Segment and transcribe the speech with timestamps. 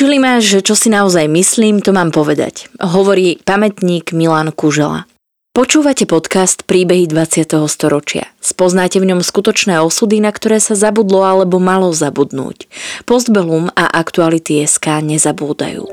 [0.00, 5.04] Učili ma, že čo si naozaj myslím, to mám povedať, hovorí pamätník Milan Kužela.
[5.52, 7.68] Počúvate podcast Príbehy 20.
[7.68, 8.24] storočia.
[8.40, 12.64] Spoznáte v ňom skutočné osudy, na ktoré sa zabudlo alebo malo zabudnúť.
[13.04, 15.84] Postbellum a aktuality SK nezabúdajú.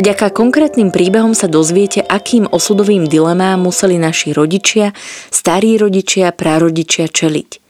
[0.00, 4.96] Vďaka konkrétnym príbehom sa dozviete, akým osudovým dilemám museli naši rodičia,
[5.28, 7.65] starí rodičia, prarodičia čeliť.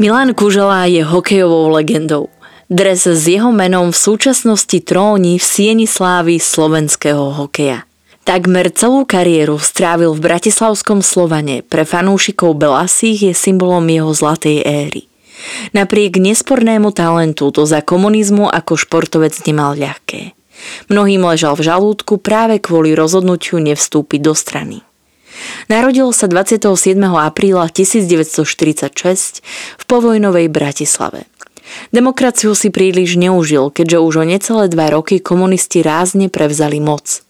[0.00, 2.32] Milan Kužela je hokejovou legendou.
[2.72, 7.84] Dres s jeho menom v súčasnosti tróni v sieni slávy slovenského hokeja.
[8.24, 15.04] Takmer celú kariéru strávil v bratislavskom Slovane, pre fanúšikov Belasích je symbolom jeho zlatej éry.
[15.76, 20.32] Napriek nespornému talentu to za komunizmu ako športovec nemal ľahké.
[20.88, 24.80] Mnohým ležal v žalúdku práve kvôli rozhodnutiu nevstúpiť do strany.
[25.68, 26.98] Narodil sa 27.
[27.00, 29.42] apríla 1946
[29.78, 31.26] v povojnovej Bratislave.
[31.94, 37.22] Demokraciu si príliš neužil, keďže už o necelé dva roky komunisti rázne prevzali moc.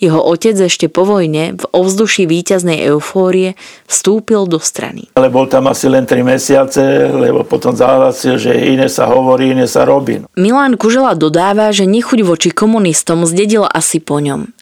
[0.00, 5.10] Jeho otec ešte po vojne v ovzduší víťaznej eufórie vstúpil do strany.
[5.18, 9.68] Ale bol tam asi len 3 mesiace, lebo potom zahlasil, že iné sa hovorí, iné
[9.68, 10.22] sa robí.
[10.38, 14.55] Milan Kužela dodáva, že nechuť voči komunistom zdedil asi po ňom.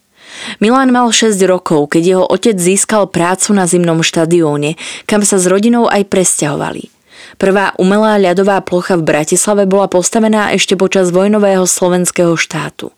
[0.59, 5.47] Milan mal 6 rokov, keď jeho otec získal prácu na zimnom štadióne, kam sa s
[5.51, 6.91] rodinou aj presťahovali.
[7.35, 12.95] Prvá umelá ľadová plocha v Bratislave bola postavená ešte počas vojnového slovenského štátu.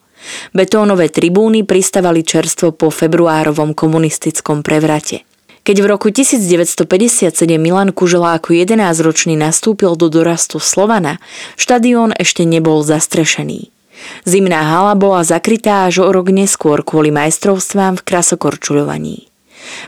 [0.51, 5.23] Betónové tribúny pristávali čerstvo po februárovom komunistickom prevrate.
[5.67, 7.27] Keď v roku 1957
[7.59, 11.19] Milan Kužela ako 11-ročný nastúpil do dorastu Slovana,
[11.59, 13.76] štadión ešte nebol zastrešený.
[14.25, 19.27] Zimná hala bola zakrytá až o rok neskôr kvôli majstrovstvám v krasokorčuľovaní.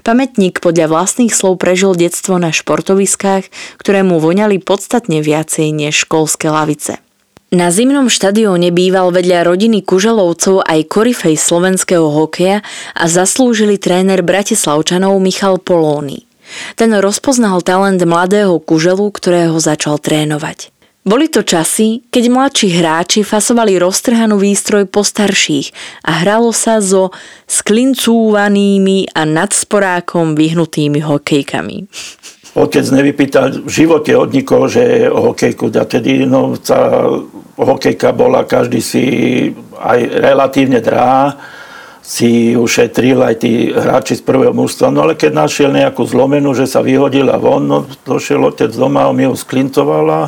[0.03, 3.48] Pamätník podľa vlastných slov prežil detstvo na športoviskách,
[3.80, 7.00] ktoré mu voňali podstatne viacej než školské lavice.
[7.50, 12.62] Na zimnom štadióne býval vedľa rodiny Kuželovcov aj korifej slovenského hokeja
[12.94, 16.30] a zaslúžili tréner Bratislavčanov Michal Polóny.
[16.78, 20.69] Ten rozpoznal talent mladého Kuželu, ktorého začal trénovať.
[21.00, 25.72] Boli to časy, keď mladší hráči fasovali roztrhanú výstroj po starších
[26.04, 27.16] a hralo sa so
[27.48, 31.78] sklincúvanými a nad sporákom vyhnutými hokejkami.
[32.60, 35.88] Otec nevypýtal v živote od nikoho, že o hokejku dá.
[35.88, 37.08] Tedy no, tá
[37.56, 39.04] hokejka bola, každý si
[39.80, 41.40] aj relatívne drahá
[42.09, 44.90] si ušetril aj tí hráči z prvého mužstva.
[44.90, 49.14] No ale keď našiel nejakú zlomenú, že sa vyhodila von, no došiel otec doma a
[49.14, 50.22] mi ho sklintoval a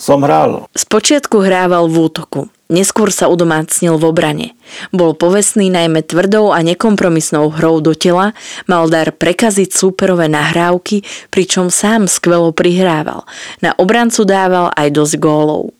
[0.00, 0.64] som hral.
[0.72, 2.40] Spočiatku hrával v útoku.
[2.68, 4.48] Neskôr sa udomácnil v obrane.
[4.92, 8.36] Bol povestný najmä tvrdou a nekompromisnou hrou do tela,
[8.68, 11.00] mal dar prekaziť súperové nahrávky,
[11.32, 13.24] pričom sám skvelo prihrával.
[13.64, 15.77] Na obrancu dával aj dosť gólov.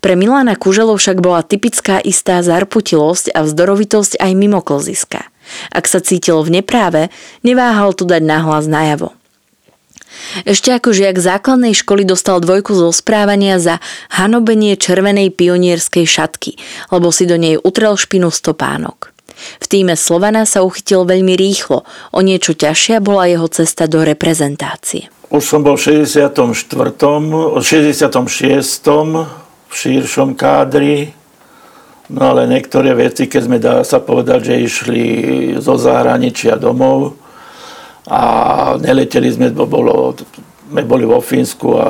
[0.00, 5.26] Pre Milana Kuželov však bola typická istá zarputilosť a vzdorovitosť aj mimo kloziska.
[5.70, 7.12] Ak sa cítil v nepráve,
[7.44, 9.12] neváhal to dať nahlas najavo.
[10.46, 13.82] Ešte ako žiak základnej školy dostal dvojku zo správania za
[14.14, 16.56] hanobenie červenej pionierskej šatky,
[16.94, 19.10] lebo si do nej utrel špinu stopánok.
[19.58, 21.82] V týme Slovana sa uchytil veľmi rýchlo,
[22.14, 25.10] o niečo ťažšia bola jeho cesta do reprezentácie.
[25.34, 26.30] Už som bol v 64.
[27.58, 29.43] 66
[29.74, 31.10] širšom kádri,
[32.08, 35.02] no ale niektoré veci, keď sme, dá sa povedať, že išli
[35.58, 37.18] zo zahraničia domov
[38.08, 38.22] a
[38.78, 40.14] neleteli sme, bo bolo,
[40.70, 41.88] sme boli vo Fínsku a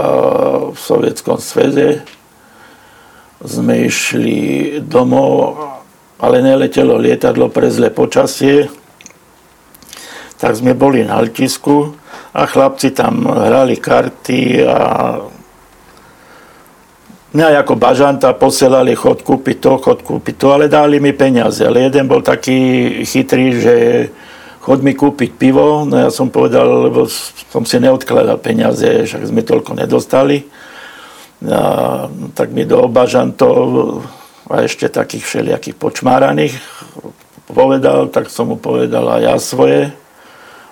[0.72, 2.02] v Sovietskom sveze,
[3.44, 4.38] sme išli
[4.80, 5.58] domov,
[6.16, 8.72] ale neletelo lietadlo pre zlé počasie,
[10.40, 11.96] tak sme boli na letisku
[12.34, 14.78] a chlapci tam hrali karty a
[17.34, 21.66] Mňa ako bažanta posielali chod kúpiť to, chod kúpiť to, ale dali mi peniaze.
[21.66, 23.74] Ale jeden bol taký chytrý, že
[24.62, 25.82] chod mi kúpiť pivo.
[25.82, 27.10] No ja som povedal, lebo
[27.50, 30.46] som si neodkladal peniaze, však sme toľko nedostali.
[31.50, 32.06] A,
[32.38, 34.00] tak mi do bažantov
[34.46, 36.54] a ešte takých všelijakých počmáraných
[37.50, 39.90] povedal, tak som mu povedal aj ja svoje.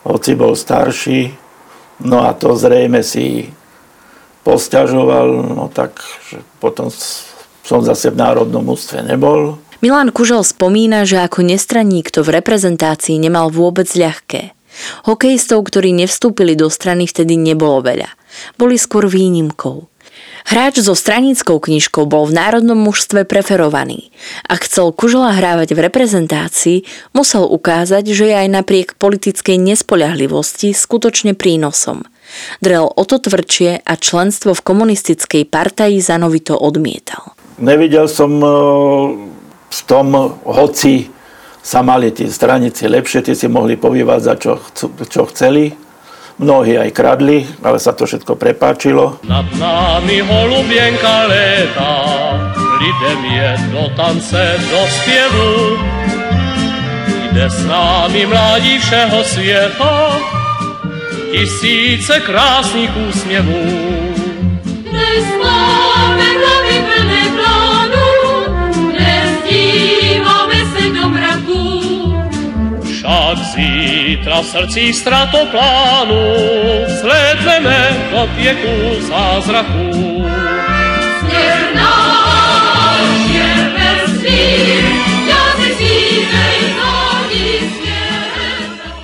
[0.07, 1.43] Hoci bol starší,
[2.03, 3.47] No a to zrejme si
[4.43, 6.91] posťažoval, no tak že potom
[7.63, 9.59] som zase v národnom ústve nebol.
[9.83, 14.55] Milan Kužel spomína, že ako nestraník to v reprezentácii nemal vôbec ľahké.
[15.05, 18.09] Hokejistov, ktorí nevstúpili do strany, vtedy nebolo veľa.
[18.57, 19.91] Boli skôr výnimkou.
[20.43, 24.11] Hráč so stranickou knižkou bol v národnom mužstve preferovaný.
[24.51, 26.79] Ak chcel Kužela hrávať v reprezentácii,
[27.15, 32.03] musel ukázať, že je aj napriek politickej nespoľahlivosti skutočne prínosom.
[32.61, 37.35] Drel o to tvrdšie a členstvo v komunistickej partaji zanovito odmietal.
[37.63, 38.49] Nevidel som e,
[39.71, 40.13] v tom,
[40.43, 41.09] hoci
[41.63, 43.79] sa mali tí stranici lepšie, tí si mohli
[44.19, 44.59] za čo,
[45.07, 45.71] čo chceli,
[46.41, 49.21] Mnohí aj kradli, ale sa to všetko prepáčilo.
[49.29, 51.93] Nad nami holubienka leta,
[52.81, 55.53] lidem je do tance, do spievu.
[57.31, 59.95] Ide s nami mladí všeho sveta,
[61.33, 63.65] tisíce krásnych úsmievů.
[64.65, 68.09] Dnes máme hlavy plné plánu,
[68.91, 71.81] dnes dívame se do mraku.
[72.83, 76.25] Však zítra v srdci stratoplánu
[77.01, 80.25] sledneme do pieku zázraku.
[81.21, 83.63] Snež náš je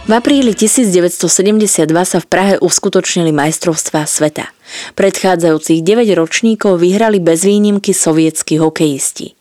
[0.09, 4.49] v apríli 1972 sa v Prahe uskutočnili majstrovstvá sveta.
[4.97, 9.37] Predchádzajúcich 9 ročníkov vyhrali bez výnimky sovietskí hokejisti.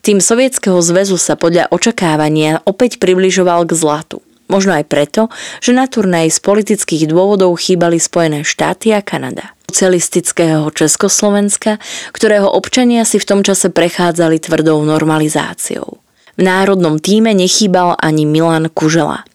[0.00, 4.24] Tým Sovietskeho zväzu sa podľa očakávania opäť približoval k zlatu.
[4.48, 5.28] Možno aj preto,
[5.60, 9.52] že na turnaji z politických dôvodov chýbali Spojené štáty a Kanada.
[9.68, 11.76] Socialistického Československa,
[12.16, 16.00] ktorého občania si v tom čase prechádzali tvrdou normalizáciou.
[16.36, 19.28] V národnom týme nechýbal ani Milan Kužela.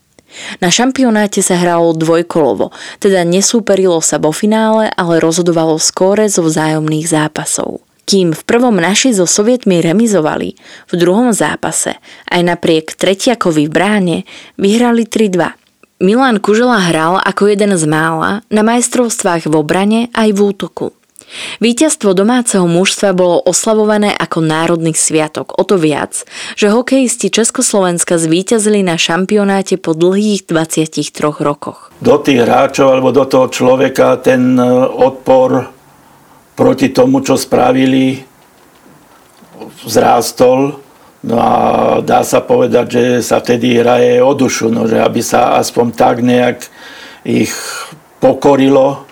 [0.63, 7.07] Na šampionáte sa hralo dvojkolovo, teda nesúperilo sa vo finále, ale rozhodovalo skóre zo vzájomných
[7.07, 7.83] zápasov.
[8.10, 10.57] Kým v prvom naši so sovietmi remizovali,
[10.89, 11.95] v druhom zápase
[12.28, 14.18] aj napriek Tretiakovi v bráne
[14.60, 15.62] vyhrali 3-2.
[16.01, 20.88] Milan Kužela hral ako jeden z mála na majstrovstvách v obrane aj v útoku.
[21.63, 26.28] Víťazstvo domáceho mužstva bolo oslavované ako národný sviatok, o to viac,
[26.60, 31.01] že hokejisti Československa zvíťazili na šampionáte po dlhých 23
[31.42, 31.92] rokoch.
[32.04, 35.72] Do tých hráčov alebo do toho človeka ten e, odpor
[36.56, 38.22] proti tomu, čo spravili,
[39.86, 40.77] vzrástol.
[41.22, 41.54] No a
[42.01, 46.25] dá sa povedať, že sa vtedy hraje o dušu, no, že aby sa aspoň tak
[46.25, 46.66] nejak
[47.22, 47.54] ich
[48.18, 49.06] pokorilo,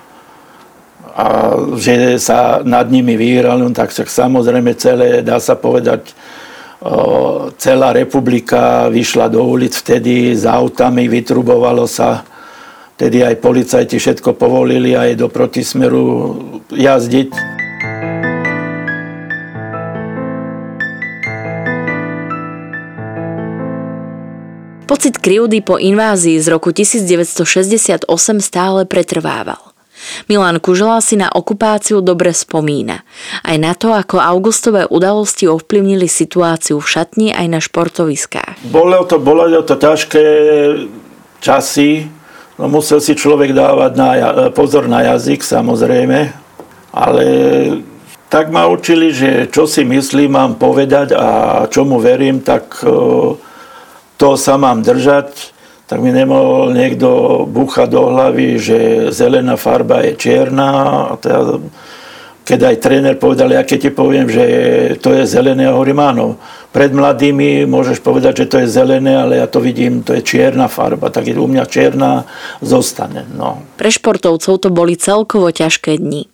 [1.15, 6.13] a že sa nad nimi vyhrali, no tak však samozrejme celé, dá sa povedať,
[7.59, 12.23] celá republika vyšla do ulic vtedy s autami, vytrubovalo sa,
[12.95, 16.39] vtedy aj policajti všetko povolili aj do protismeru
[16.71, 17.59] jazdiť.
[24.89, 28.03] Pocit krivdy po invázii z roku 1968
[28.41, 29.68] stále pretrvával.
[30.27, 33.03] Milan Kužela si na okupáciu dobre spomína.
[33.43, 38.63] Aj na to, ako augustové udalosti ovplyvnili situáciu v šatni aj na športoviskách.
[38.69, 40.25] Bolo to, bolo to ťažké
[41.43, 42.07] časy,
[42.59, 44.09] no musel si človek dávať na,
[44.51, 46.19] pozor na jazyk samozrejme,
[46.91, 47.25] ale
[48.29, 51.27] tak ma učili, že čo si myslím mám povedať a
[51.65, 52.77] čomu verím, tak
[54.19, 55.58] to sa mám držať
[55.89, 58.77] tak mi nemohol niekto búchať do hlavy, že
[59.09, 60.69] zelená farba je čierna.
[61.17, 61.57] Teda,
[62.45, 64.45] keď aj tréner povedal, ja keď ti poviem, že
[65.01, 66.37] to je zelené, ja hovorím áno.
[66.69, 70.69] Pred mladými môžeš povedať, že to je zelené, ale ja to vidím, to je čierna
[70.69, 72.29] farba, tak u mňa čierna
[72.61, 73.25] zostane.
[73.33, 73.65] No.
[73.81, 76.29] Pre športovcov to boli celkovo ťažké dni.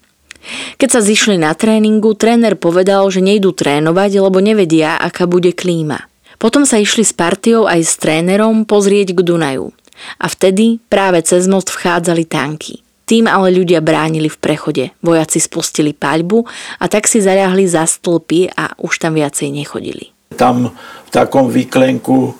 [0.76, 6.12] Keď sa zišli na tréningu, tréner povedal, že nejdú trénovať, lebo nevedia, aká bude klíma.
[6.36, 9.72] Potom sa išli s partiou aj s trénerom pozrieť k Dunaju.
[10.20, 12.84] A vtedy práve cez most vchádzali tanky.
[13.06, 14.86] Tým ale ľudia bránili v prechode.
[15.06, 16.44] Vojaci spustili paľbu
[16.82, 20.12] a tak si zaľahli za stĺpy a už tam viacej nechodili.
[20.36, 22.34] Tam v takom výklenku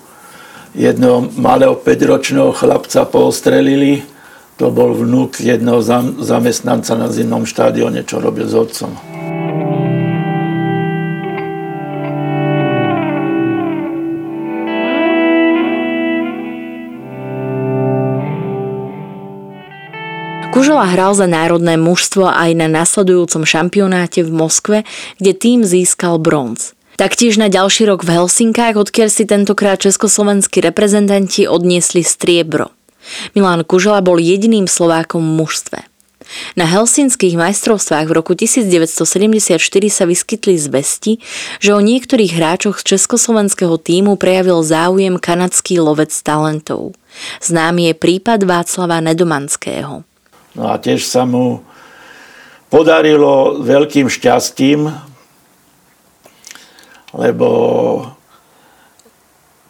[0.76, 4.04] jedného malého 5-ročného chlapca postrelili.
[4.60, 5.80] To bol vnúk jedného
[6.20, 9.15] zamestnanca na zimnom štádione, čo robil s otcom.
[20.66, 24.78] Kužela hral za národné mužstvo aj na nasledujúcom šampionáte v Moskve,
[25.22, 26.74] kde tým získal bronz.
[26.98, 32.74] Taktiež na ďalší rok v Helsinkách, odkiaľ si tentokrát československí reprezentanti odniesli striebro.
[33.38, 35.80] Milan Kužela bol jediným Slovákom v mužstve.
[36.58, 39.62] Na helsinských majstrovstvách v roku 1974
[39.94, 41.22] sa vyskytli zvesti,
[41.62, 46.98] že o niektorých hráčoch z československého týmu prejavil záujem kanadský lovec talentov.
[47.46, 50.02] Známy je prípad Václava Nedomanského.
[50.56, 51.60] No a tiež sa mu
[52.72, 54.88] podarilo veľkým šťastím,
[57.16, 57.50] lebo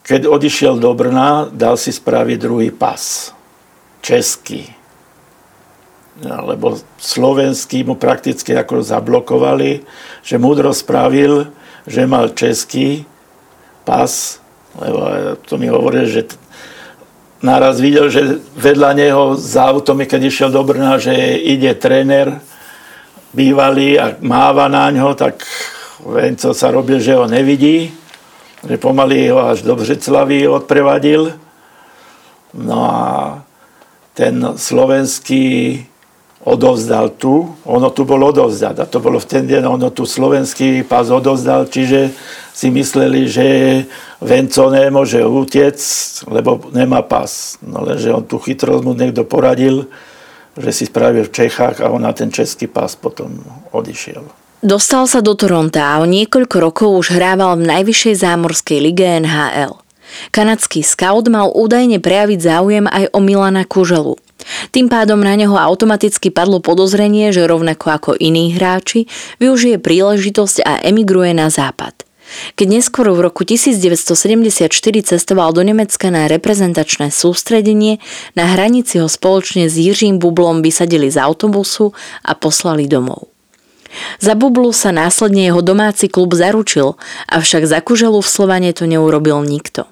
[0.06, 3.34] keď odišiel do Brna, dal si spraviť druhý pas.
[4.06, 4.70] Český.
[6.22, 9.82] Lebo slovenský mu prakticky ako zablokovali,
[10.22, 11.50] že múdro spravil,
[11.90, 13.10] že mal český
[13.82, 14.38] pas,
[14.78, 15.02] lebo
[15.42, 16.30] to mi hovorí, že
[17.44, 22.40] naraz videl, že vedľa neho za autom, keď išiel do Brna, že ide tréner
[23.36, 25.44] bývalý a máva na ňo, tak
[26.06, 27.92] Venco sa robil, že ho nevidí
[28.66, 31.34] že pomaly ho až do Břeclavy odprevadil.
[32.54, 33.44] No a
[34.14, 35.86] ten slovenský
[36.46, 40.86] odovzdal tu, ono tu bol odovzdať a to bolo v ten deň, ono tu slovenský
[40.86, 42.14] pás odovzdal, čiže
[42.54, 43.48] si mysleli, že
[44.22, 45.76] Venco nemôže utiec,
[46.30, 47.58] lebo nemá pás.
[47.66, 49.90] No lenže on tu chytro mu niekto poradil,
[50.56, 53.42] že si spravil v Čechách a on na ten český pás potom
[53.76, 54.24] odišiel.
[54.64, 59.78] Dostal sa do Toronta a o niekoľko rokov už hrával v najvyššej zámorskej lige NHL.
[60.32, 64.16] Kanadský scout mal údajne prejaviť záujem aj o Milana Kuželu.
[64.70, 69.10] Tým pádom na neho automaticky padlo podozrenie, že rovnako ako iní hráči
[69.42, 72.06] využije príležitosť a emigruje na západ.
[72.58, 74.66] Keď neskôr v roku 1974
[75.06, 78.02] cestoval do Nemecka na reprezentačné sústredenie,
[78.34, 81.94] na hranici ho spoločne s Jiřím Bublom vysadili z autobusu
[82.26, 83.30] a poslali domov.
[84.20, 87.00] Za Bublu sa následne jeho domáci klub zaručil,
[87.32, 89.88] avšak za Kuželu v Slovane to neurobil nikto.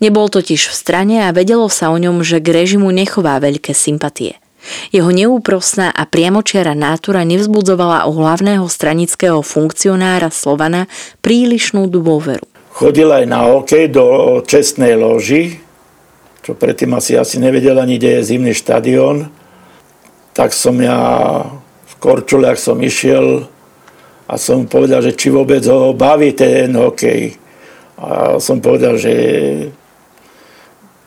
[0.00, 4.36] Nebol totiž v strane a vedelo sa o ňom, že k režimu nechová veľké sympatie.
[4.94, 10.86] Jeho neúprosná a priamočiara nátura nevzbudzovala u hlavného stranického funkcionára Slovana
[11.18, 12.46] prílišnú dôveru.
[12.72, 15.58] Chodil aj na hokej do čestnej loži,
[16.46, 19.28] čo predtým asi, asi nevedel ani, kde je zimný štadión.
[20.32, 20.98] Tak som ja
[22.02, 23.46] Korčuliach som išiel
[24.26, 27.38] a som povedal, že či vôbec ho baví ten hokej.
[28.02, 29.14] A som povedal, že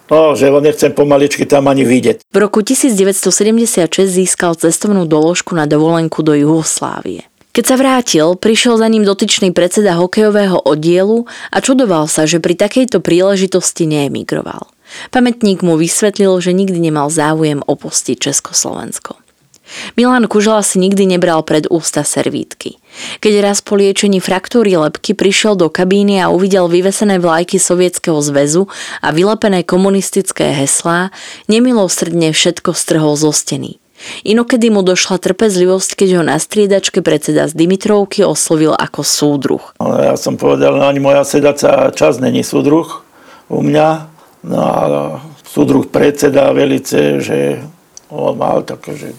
[0.06, 2.30] No, že ho nechcem pomaličky tam ani vidieť.
[2.30, 7.26] V roku 1976 získal cestovnú doložku na dovolenku do Jugoslávie.
[7.56, 12.54] Keď sa vrátil, prišiel za ním dotyčný predseda hokejového oddielu a čudoval sa, že pri
[12.54, 14.70] takejto príležitosti neemigroval.
[15.10, 19.25] Pamätník mu vysvetlil, že nikdy nemal záujem opustiť Československo.
[19.98, 22.78] Milan Kužela si nikdy nebral pred ústa servítky.
[23.20, 28.72] Keď raz po liečení fraktúry lepky prišiel do kabíny a uvidel vyvesené vlajky Sovietskeho zväzu
[29.02, 31.12] a vylepené komunistické heslá,
[31.52, 33.82] nemilosrdne všetko strhol zo steny.
[34.28, 39.64] Inokedy mu došla trpezlivosť, keď ho na striedačke predseda z Dimitrovky oslovil ako súdruh.
[39.80, 43.02] No, ja som povedal, no ani moja sedaca čas není súdruh
[43.48, 43.90] u mňa.
[44.46, 44.78] No a
[45.48, 47.64] súdruh predseda velice, že
[48.12, 49.10] on mal také, že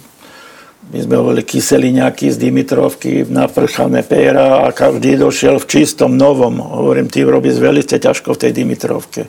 [0.87, 6.15] my sme boli kyseli nejaký z Dimitrovky na prchané péra a každý došiel v čistom
[6.15, 6.63] novom.
[6.63, 9.27] Hovorím, ty robíš veľmi ťažko v tej Dimitrovke.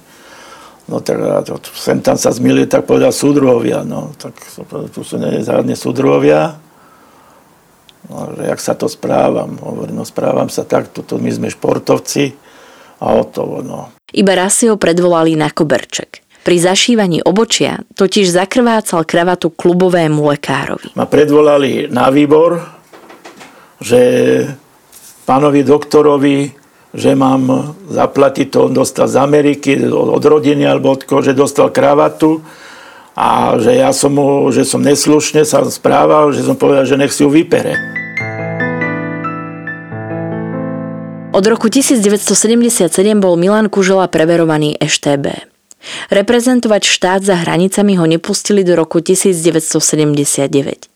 [0.87, 1.17] No tak
[1.49, 3.81] to, sem tam sa zmili, tak povedal súdruhovia.
[3.81, 4.37] No, tak
[4.93, 6.61] tu sú žiadne súdruhovia.
[8.07, 9.59] No, že jak sa to správam?
[9.59, 12.37] Hovorím, no správam sa tak, toto my sme športovci
[13.03, 13.91] a o to, no.
[14.15, 16.23] Iba raz si ho predvolali na koberček.
[16.47, 20.95] Pri zašívaní obočia totiž zakrvácal kravatu klubovému lekárovi.
[20.95, 22.63] Ma predvolali na výbor,
[23.83, 23.99] že
[25.27, 26.55] pánovi doktorovi,
[26.95, 31.67] že mám zaplatiť to, on dostal z Ameriky, od rodiny alebo od koho, že dostal
[31.67, 32.39] kravatu
[33.11, 37.11] a že ja som mu, že som neslušne sa správal, že som povedal, že nech
[37.11, 37.75] si ju vypere.
[41.35, 42.87] Od roku 1977
[43.19, 45.56] bol Milan Kužela preverovaný EŠTB.
[46.11, 50.87] Reprezentovať štát za hranicami ho nepustili do roku 1979.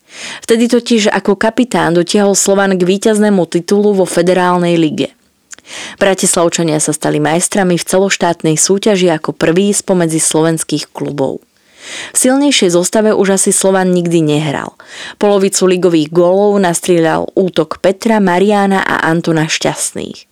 [0.43, 5.15] Vtedy totiž ako kapitán dotiahol Slovan k víťaznému titulu vo federálnej lige.
[5.95, 11.39] Bratislavčania sa stali majstrami v celoštátnej súťaži ako prvý spomedzi slovenských klubov.
[12.13, 14.77] V silnejšej zostave už asi Slovan nikdy nehral.
[15.17, 20.29] Polovicu ligových gólov nastrieľal útok Petra, Mariana a Antona Šťastných.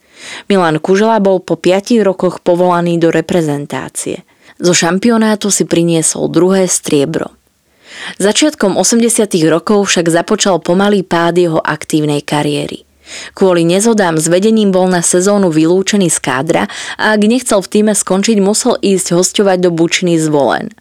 [0.52, 4.28] Milan Kužela bol po 5 rokoch povolaný do reprezentácie.
[4.60, 7.32] Zo šampionátu si priniesol druhé striebro.
[8.20, 9.32] Začiatkom 80.
[9.48, 12.84] rokov však započal pomalý pád jeho aktívnej kariéry.
[13.34, 16.64] Kvôli nezhodám s vedením bol na sezónu vylúčený z kádra
[17.00, 20.76] a ak nechcel v týme skončiť, musel ísť hostovať do Bučiny zvolen.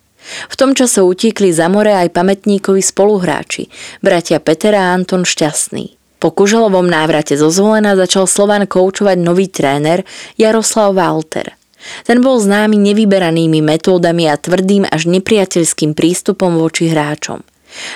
[0.52, 3.72] V tom čase utiekli za more aj pamätníkovi spoluhráči,
[4.04, 5.96] bratia Peter a Anton Šťastný.
[6.18, 10.02] Po kuželovom návrate zo zvolená začal Slovan koučovať nový tréner
[10.34, 11.57] Jaroslav Walter.
[12.04, 17.42] Ten bol známy nevyberanými metódami a tvrdým až nepriateľským prístupom voči hráčom.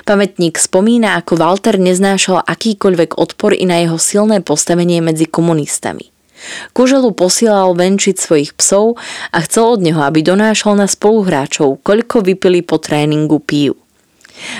[0.04, 6.12] Pamätník spomína, ako Walter neznášal akýkoľvek odpor i na jeho silné postavenie medzi komunistami.
[6.74, 8.98] Kuželu posielal venčiť svojich psov
[9.30, 13.78] a chcel od neho, aby donášal na spoluhráčov, koľko vypili po tréningu pív.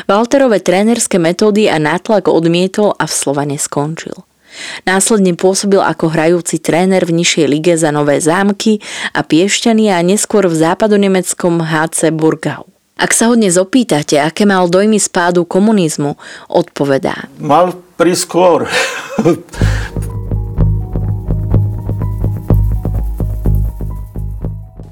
[0.06, 4.14] Walterové trénerské metódy a nátlak odmietol a v Slovane skončil.
[4.87, 8.78] Následne pôsobil ako hrajúci tréner v nižšej lige za Nové zámky
[9.12, 12.68] a Piešťany a neskôr v západonemeckom HC Burgau.
[13.02, 16.14] Ak sa ho dnes opýtate, aké mal dojmy z pádu komunizmu,
[16.47, 17.26] odpovedá.
[17.42, 18.71] Mal priskôr.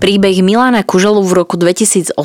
[0.01, 2.17] Príbeh Milana Kuželu v roku 2018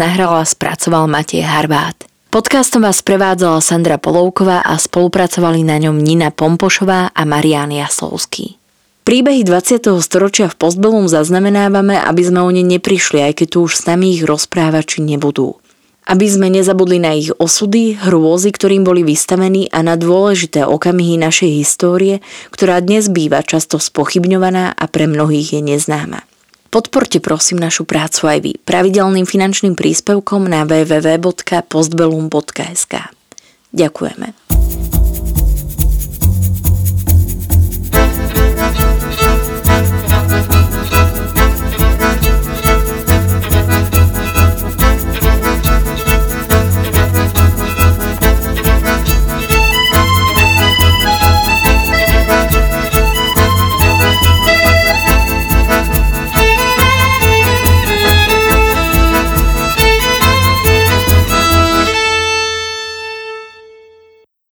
[0.00, 2.09] nahral a spracoval Matej Harvát.
[2.30, 8.54] Podcastom vás prevádzala Sandra Polovková a spolupracovali na ňom Nina Pompošová a Marian Jaslovský.
[9.02, 9.90] Príbehy 20.
[9.98, 14.14] storočia v Postbelum zaznamenávame, aby sme o ne neprišli, aj keď tu už s nami
[14.14, 15.58] ich rozprávači nebudú.
[16.06, 21.50] Aby sme nezabudli na ich osudy, hrôzy, ktorým boli vystavení a na dôležité okamihy našej
[21.50, 22.22] histórie,
[22.54, 26.29] ktorá dnes býva často spochybňovaná a pre mnohých je neznáma.
[26.70, 32.94] Podporte prosím našu prácu aj vy pravidelným finančným príspevkom na www.postbellum.sk.
[33.74, 34.49] Ďakujeme.